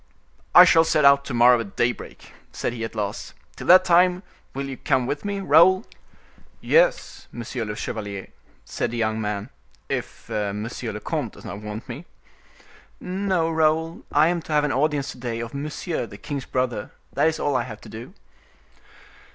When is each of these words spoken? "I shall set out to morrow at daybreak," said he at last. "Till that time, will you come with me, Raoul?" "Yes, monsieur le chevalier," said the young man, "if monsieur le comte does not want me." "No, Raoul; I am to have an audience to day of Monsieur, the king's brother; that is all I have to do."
"I 0.55 0.65
shall 0.65 0.83
set 0.83 1.05
out 1.05 1.23
to 1.25 1.33
morrow 1.35 1.59
at 1.59 1.75
daybreak," 1.75 2.31
said 2.51 2.73
he 2.73 2.83
at 2.83 2.95
last. 2.95 3.35
"Till 3.55 3.67
that 3.67 3.85
time, 3.85 4.23
will 4.55 4.67
you 4.67 4.75
come 4.75 5.05
with 5.05 5.23
me, 5.23 5.39
Raoul?" 5.41 5.85
"Yes, 6.59 7.27
monsieur 7.31 7.65
le 7.65 7.75
chevalier," 7.75 8.29
said 8.65 8.89
the 8.89 8.97
young 8.97 9.21
man, 9.21 9.51
"if 9.89 10.27
monsieur 10.27 10.91
le 10.91 10.99
comte 11.01 11.33
does 11.33 11.45
not 11.45 11.61
want 11.61 11.87
me." 11.87 12.05
"No, 12.99 13.51
Raoul; 13.51 14.03
I 14.11 14.29
am 14.29 14.41
to 14.41 14.53
have 14.53 14.63
an 14.63 14.71
audience 14.71 15.11
to 15.11 15.19
day 15.19 15.39
of 15.39 15.53
Monsieur, 15.53 16.07
the 16.07 16.17
king's 16.17 16.45
brother; 16.45 16.89
that 17.13 17.27
is 17.27 17.39
all 17.39 17.55
I 17.55 17.61
have 17.61 17.81
to 17.81 17.89
do." 17.89 18.15